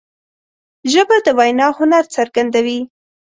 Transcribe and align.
ژبه 0.91 1.17
د 1.25 1.27
وینا 1.37 1.67
هنر 1.77 2.03
څرګندوي 2.15 2.79